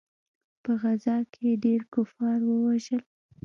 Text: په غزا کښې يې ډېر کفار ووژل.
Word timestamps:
په 0.63 0.71
غزا 0.81 1.17
کښې 1.31 1.45
يې 1.53 1.61
ډېر 1.63 1.81
کفار 1.93 2.39
ووژل. 2.45 3.01